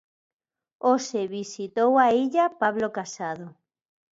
[0.87, 3.47] Hoxe visitou a illa Pablo Casado.